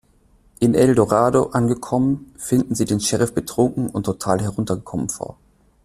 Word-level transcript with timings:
In 0.59 0.73
El 0.73 0.95
Dorado 0.95 1.51
angekommen, 1.51 2.33
finden 2.35 2.73
sie 2.73 2.85
den 2.85 2.99
Sheriff 2.99 3.35
betrunken 3.35 3.87
und 3.87 4.07
total 4.07 4.41
heruntergekommen 4.41 5.09
vor. 5.09 5.37